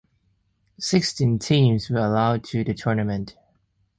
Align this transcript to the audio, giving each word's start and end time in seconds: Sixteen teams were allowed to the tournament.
Sixteen 0.79 1.37
teams 1.37 1.91
were 1.91 1.99
allowed 1.99 2.43
to 2.45 2.63
the 2.63 2.73
tournament. 2.73 3.35